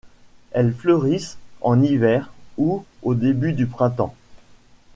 [0.49, 4.15] Elles fleurissent en hiver ou au début du printemps.